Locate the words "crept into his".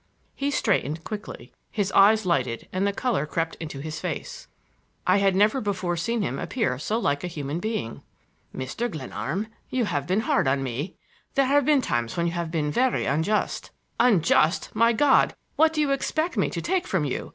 3.27-3.99